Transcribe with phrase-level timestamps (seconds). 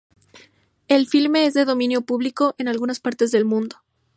[0.87, 3.83] El filme es de dominio público en algunas partes del mundo.